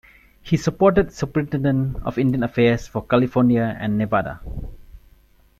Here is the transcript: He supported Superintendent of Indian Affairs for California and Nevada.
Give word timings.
He 0.41 0.57
supported 0.57 1.13
Superintendent 1.13 1.97
of 2.01 2.17
Indian 2.17 2.41
Affairs 2.41 2.87
for 2.87 3.05
California 3.05 3.77
and 3.79 3.99
Nevada. 3.99 4.41